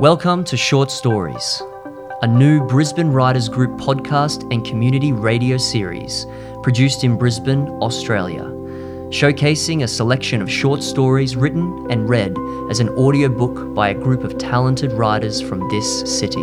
[0.00, 1.60] Welcome to Short Stories,
[2.22, 6.24] a new Brisbane Writers Group podcast and community radio series
[6.62, 8.44] produced in Brisbane, Australia,
[9.10, 12.34] showcasing a selection of short stories written and read
[12.70, 16.40] as an audiobook by a group of talented writers from this city.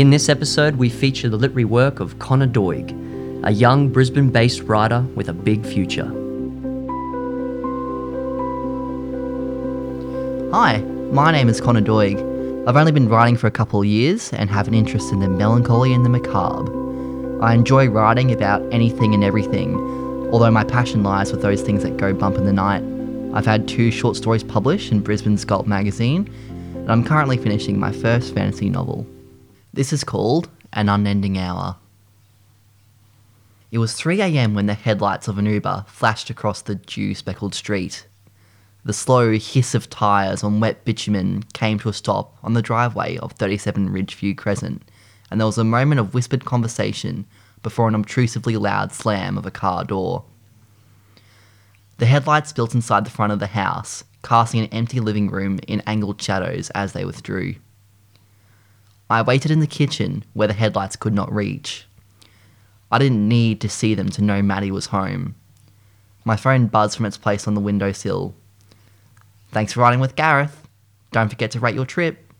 [0.00, 4.62] In this episode, we feature the literary work of Connor Doig, a young Brisbane based
[4.62, 6.27] writer with a big future.
[10.50, 10.78] Hi,
[11.12, 12.16] my name is Connor Doig.
[12.66, 15.28] I've only been writing for a couple of years and have an interest in the
[15.28, 16.72] melancholy and the macabre.
[17.42, 19.76] I enjoy writing about anything and everything,
[20.32, 22.82] although my passion lies with those things that go bump in the night.
[23.36, 26.32] I've had two short stories published in Brisbane's Gulp magazine,
[26.74, 29.06] and I'm currently finishing my first fantasy novel.
[29.74, 31.76] This is called An Unending Hour.
[33.70, 38.06] It was 3am when the headlights of an Uber flashed across the dew speckled street.
[38.84, 43.16] The slow hiss of tyres on wet bitumen came to a stop on the driveway
[43.18, 44.82] of 37 Ridgeview Crescent,
[45.30, 47.26] and there was a moment of whispered conversation
[47.62, 50.24] before an obtrusively loud slam of a car door.
[51.98, 55.80] The headlights built inside the front of the house, casting an empty living room in
[55.80, 57.56] angled shadows as they withdrew.
[59.10, 61.86] I waited in the kitchen where the headlights could not reach.
[62.90, 65.34] I didn't need to see them to know Maddie was home.
[66.24, 68.34] My phone buzzed from its place on the windowsill.
[69.50, 70.68] Thanks for riding with Gareth.
[71.10, 72.32] Don't forget to rate your trip.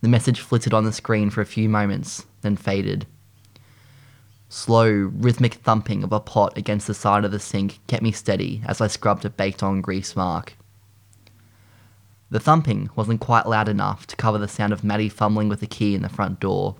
[0.00, 3.06] The message flitted on the screen for a few moments, then faded.
[4.48, 8.62] Slow, rhythmic thumping of a pot against the side of the sink kept me steady
[8.66, 10.56] as I scrubbed a baked on grease mark.
[12.30, 15.66] The thumping wasn't quite loud enough to cover the sound of Maddie fumbling with the
[15.66, 16.76] key in the front door.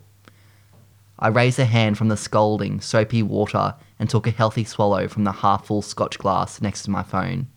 [1.18, 5.24] I raised a hand from the scalding, soapy water and took a healthy swallow from
[5.24, 7.48] the half full scotch glass next to my phone.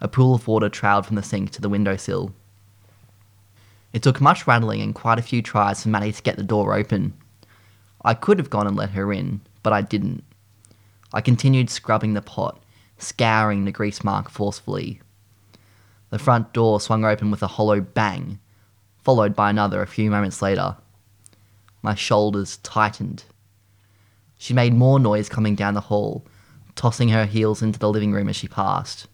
[0.00, 2.32] A pool of water trailed from the sink to the windowsill.
[3.92, 6.74] It took much rattling and quite a few tries for Maddie to get the door
[6.74, 7.14] open.
[8.02, 10.24] I could have gone and let her in, but I didn't.
[11.12, 12.62] I continued scrubbing the pot,
[12.98, 15.00] scouring the grease mark forcefully.
[16.10, 18.38] The front door swung open with a hollow bang,
[19.02, 20.76] followed by another a few moments later.
[21.82, 23.24] My shoulders tightened.
[24.38, 26.24] She made more noise coming down the hall,
[26.74, 29.08] tossing her heels into the living room as she passed.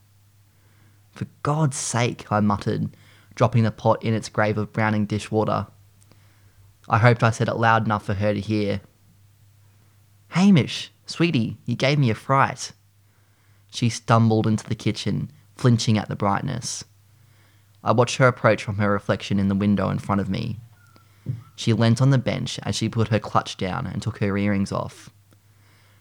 [1.16, 2.94] For God's sake, I muttered,
[3.34, 5.66] dropping the pot in its grave of browning dishwater.
[6.91, 8.82] I hoped I said it loud enough for her to hear.
[10.28, 12.72] Hamish, sweetie, you gave me a fright.
[13.71, 16.84] She stumbled into the kitchen, flinching at the brightness.
[17.82, 20.60] I watched her approach from her reflection in the window in front of me.
[21.55, 24.71] She leant on the bench as she put her clutch down and took her earrings
[24.71, 25.09] off.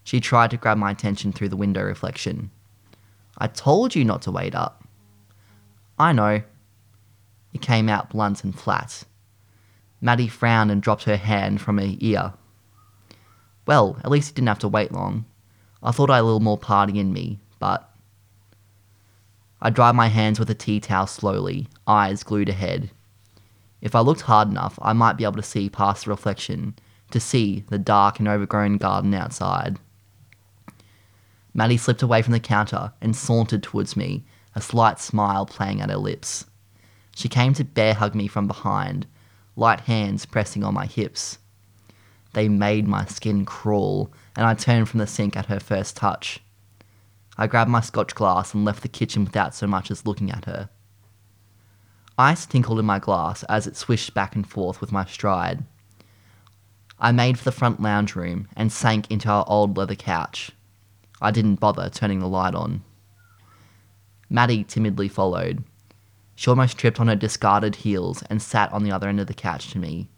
[0.04, 2.50] She tried to grab my attention through the window reflection.
[3.38, 4.85] I told you not to wait up.
[5.98, 6.42] I know.
[7.52, 9.04] It came out blunt and flat.
[10.00, 12.34] Maddie frowned and dropped her hand from her ear.
[13.66, 15.24] Well, at least he didn't have to wait long.
[15.82, 17.90] I thought I had a little more party in me, but
[19.60, 22.90] I dried my hands with a tea towel slowly, eyes glued ahead.
[23.80, 26.74] If I looked hard enough, I might be able to see past the reflection,
[27.10, 29.78] to see the dark and overgrown garden outside.
[31.54, 34.24] Maddie slipped away from the counter and sauntered towards me,
[34.56, 36.46] a slight smile playing at her lips.
[37.14, 39.06] She came to bear hug me from behind,
[39.54, 41.38] light hands pressing on my hips.
[42.32, 46.40] They made my skin crawl, and I turned from the sink at her first touch.
[47.36, 50.46] I grabbed my scotch glass and left the kitchen without so much as looking at
[50.46, 50.70] her.
[52.18, 55.64] Ice tinkled in my glass as it swished back and forth with my stride.
[56.98, 60.50] I made for the front lounge room and sank into our old leather couch.
[61.20, 62.82] I didn't bother turning the light on.
[64.28, 65.64] Maddie timidly followed.
[66.34, 69.34] She almost tripped on her discarded heels and sat on the other end of the
[69.34, 70.08] couch to me.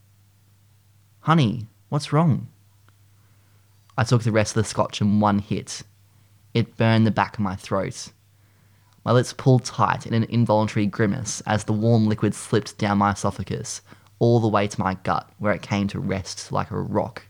[1.21, 2.49] Honey, what's wrong?
[3.97, 5.83] I took the rest of the scotch in one hit.
[6.55, 8.09] It burned the back of my throat.
[9.05, 13.13] My lips pulled tight in an involuntary grimace as the warm liquid slipped down my
[13.13, 13.81] esophagus,
[14.19, 17.23] all the way to my gut, where it came to rest like a rock.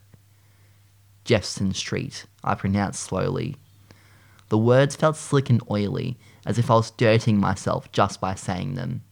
[1.25, 3.57] Jefferson Street, I pronounced slowly.
[4.49, 8.75] The words felt slick and oily, as if I was dirtying myself just by saying
[8.75, 9.03] them.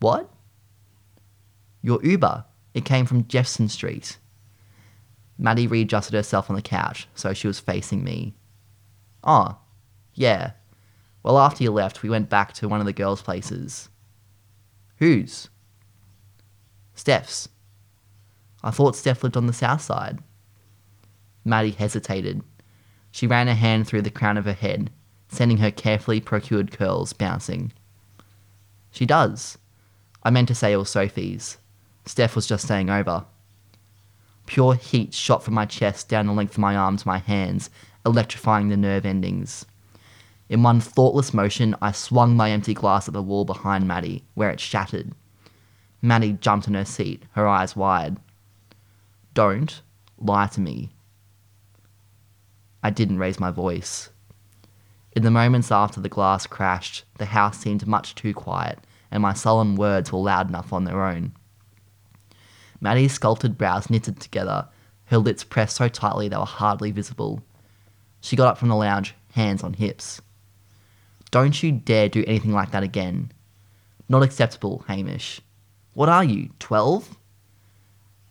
[0.00, 0.30] What?
[1.80, 2.44] Your Uber.
[2.74, 4.18] It came from Jefferson Street.
[5.38, 8.34] Maddie readjusted herself on the couch so she was facing me.
[9.24, 9.56] Oh,
[10.12, 10.52] yeah.
[11.22, 13.88] Well, after you left, we went back to one of the girls' places.
[14.98, 15.48] Whose?
[16.94, 17.48] Steph's.
[18.62, 20.18] I thought Steph lived on the south side.
[21.46, 22.42] Maddie hesitated.
[23.10, 24.90] She ran her hand through the crown of her head,
[25.34, 27.72] sending her carefully procured curls bouncing.
[28.90, 29.58] She does.
[30.22, 31.58] I meant to say it was Sophie's.
[32.06, 33.24] Steph was just staying over.
[34.46, 37.70] Pure heat shot from my chest down the length of my arm to my hands,
[38.04, 39.66] electrifying the nerve endings.
[40.48, 44.50] In one thoughtless motion, I swung my empty glass at the wall behind Maddie, where
[44.50, 45.12] it shattered.
[46.02, 48.18] Maddie jumped in her seat, her eyes wide.
[49.32, 49.80] Don't
[50.18, 50.90] lie to me.
[52.82, 54.10] I didn't raise my voice.
[55.14, 58.80] In the moments after the glass crashed, the house seemed much too quiet,
[59.10, 61.32] and my sullen words were loud enough on their own.
[62.80, 64.68] Maddie's sculpted brows knitted together,
[65.06, 67.42] her lips pressed so tightly they were hardly visible.
[68.20, 70.20] She got up from the lounge, hands on hips.
[71.30, 73.30] Don't you dare do anything like that again.
[74.08, 75.40] Not acceptable, Hamish.
[75.92, 77.16] What are you, twelve?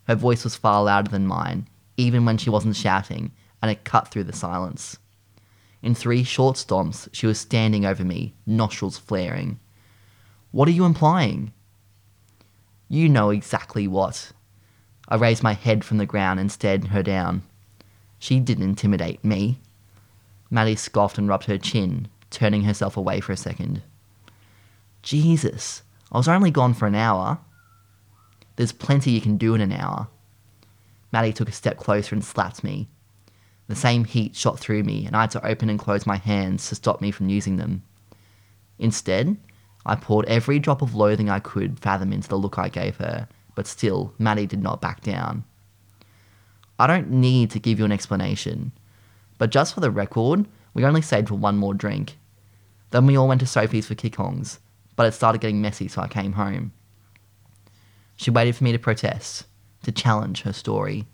[0.08, 3.32] Her voice was far louder than mine, even when she wasn't shouting,
[3.62, 4.98] and it cut through the silence.
[5.84, 9.60] In three short stomps, she was standing over me, nostrils flaring.
[10.52, 11.52] What are you implying?
[12.88, 14.32] You know exactly what.
[15.10, 17.44] I raised my head from the ground and stared her down.
[18.18, 19.60] She didn't intimidate me.
[20.50, 23.82] Maddie scoffed and rubbed her chin, turning herself away for a second.
[25.02, 25.84] Jesus,
[26.14, 27.40] I was only gone for an hour.
[28.56, 30.08] There's plenty you can do in an hour.
[31.12, 32.88] Maddie took a step closer and slapped me.
[33.68, 36.68] The same heat shot through me, and I had to open and close my hands
[36.70, 37.84] to stop me from using them.
[38.78, 39.38] Instead,
[39.86, 43.28] I poured every drop of loathing I could fathom into the look I gave her,
[43.56, 45.44] but still, Maddie did not back down.
[46.80, 48.72] I don't need to give you an explanation,
[49.38, 52.18] but just for the record, we only stayed for one more drink.
[52.92, 54.60] Then we all went to Sophie's for kickongs,
[54.96, 56.74] but it started getting messy, so I came home.
[58.16, 59.46] She waited for me to protest,
[59.84, 61.06] to challenge her story.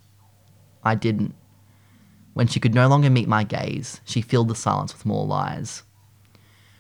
[0.83, 1.35] I didn't.
[2.39, 5.83] When she could no longer meet my gaze, she filled the silence with more lies.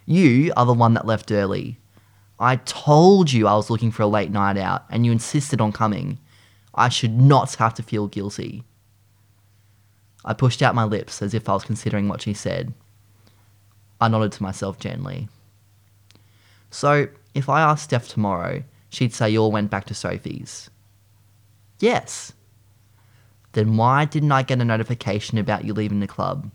[0.05, 1.79] You are the one that left early.
[2.39, 5.73] I told you I was looking for a late night out, and you insisted on
[5.73, 6.17] coming.
[6.73, 8.63] I should not have to feel guilty.
[10.23, 12.73] I pushed out my lips as if I was considering what she said.
[13.99, 15.27] I nodded to myself gently.
[16.71, 20.69] So, if I asked Steph tomorrow, she'd say you all went back to Sophie's.
[21.81, 22.31] Yes.
[23.53, 26.51] Then why didn't I get a notification about you leaving the club?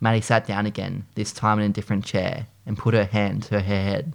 [0.00, 3.54] Maddie sat down again, this time in a different chair, and put her hand to
[3.54, 4.14] her head.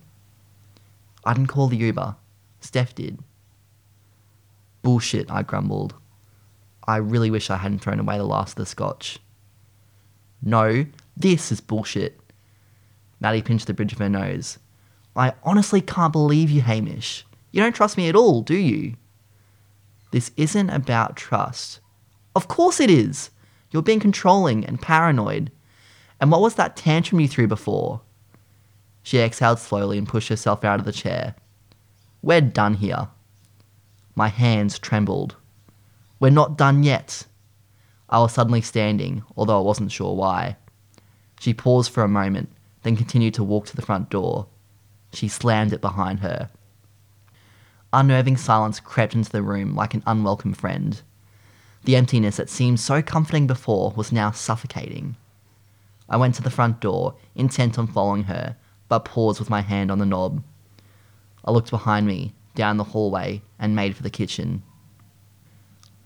[1.26, 2.16] I didn't call the Uber.
[2.60, 3.20] Steph did.
[4.84, 5.96] Bullshit, I grumbled.
[6.88, 9.20] I really wish I hadn't thrown away the last of the scotch.
[10.42, 10.86] No,
[11.16, 12.20] this is bullshit.
[13.20, 14.58] Maddie pinched the bridge of her nose.
[15.16, 17.26] I honestly can't believe you, Hamish.
[17.52, 18.96] You don't trust me at all, do you?
[20.12, 21.80] This isn't about trust.
[22.36, 23.32] Of course it is.
[23.72, 25.52] You're being controlling and paranoid.
[26.20, 28.02] And what was that tantrum you threw before?
[29.04, 31.36] She exhaled slowly and pushed herself out of the chair.
[32.22, 33.08] We're done here.
[34.16, 35.36] My hands trembled.
[36.20, 37.26] We're not done yet.
[38.10, 40.58] I was suddenly standing, although I wasn't sure why.
[41.40, 42.52] She paused for a moment,
[42.84, 44.48] then continued to walk to the front door.
[45.14, 46.50] She slammed it behind her.
[47.94, 51.02] Unnerving silence crept into the room like an unwelcome friend.
[51.84, 55.18] The emptiness that seemed so comforting before was now suffocating.
[56.08, 58.56] I went to the front door, intent on following her,
[58.88, 60.44] but paused with my hand on the knob.
[61.44, 64.64] I looked behind me, down the hallway, and made for the kitchen.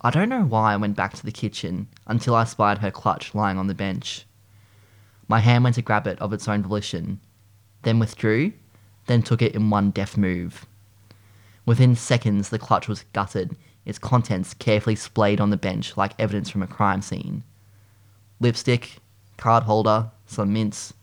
[0.02, 3.36] I don't know why I went back to the kitchen until I spied her clutch
[3.36, 4.26] lying on the bench.
[5.28, 7.20] My hand went to grab it of its own volition,
[7.82, 8.54] then withdrew,
[9.08, 10.66] then took it in one deft move.
[11.66, 13.56] Within seconds, the clutch was gutted,
[13.86, 17.44] its contents carefully splayed on the bench like evidence from a crime scene.
[18.40, 18.98] Lipstick,
[19.38, 20.94] card holder, some mints,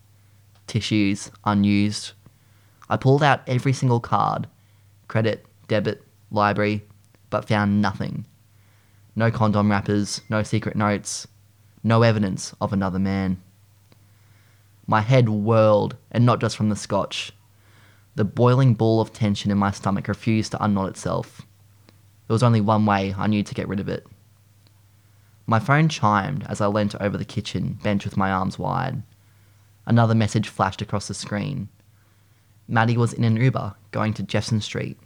[0.67, 2.11] tissues, unused.
[2.89, 4.47] I pulled out every single card
[5.07, 6.83] credit, debit, library,
[7.29, 8.25] but found nothing.
[9.15, 11.27] No condom wrappers, no secret notes,
[11.83, 13.41] no evidence of another man.
[14.87, 17.31] My head whirled, and not just from the scotch.
[18.15, 21.41] The boiling ball of tension in my stomach refused to unknot itself.
[22.27, 24.05] There was only one way I knew to get rid of it.
[25.47, 29.03] My phone chimed as I leant over the kitchen bench with my arms wide.
[29.85, 31.69] Another message flashed across the screen.
[32.67, 34.97] Maddie was in an Uber going to Jefferson Street.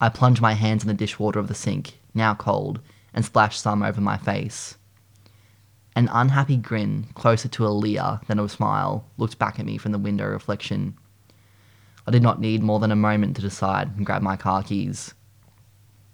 [0.00, 2.80] I plunged my hands in the dishwater of the sink, now cold,
[3.14, 4.76] and splashed some over my face.
[5.94, 9.92] An unhappy grin, closer to a leer than a smile, looked back at me from
[9.92, 10.96] the window reflection.
[12.06, 15.14] I did not need more than a moment to decide and grab my car keys.